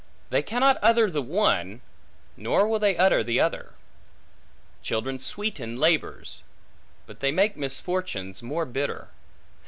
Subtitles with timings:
[0.31, 1.81] They cannot utter the one;
[2.35, 3.75] nor they will not utter the other.
[4.81, 6.41] Children sweeten labors;
[7.05, 9.09] but they make misfortunes more bitter.